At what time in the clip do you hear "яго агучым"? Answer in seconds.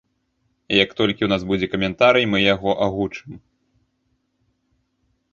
2.43-3.37